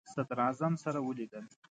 [0.15, 1.45] صدراعظم سره ولیدل.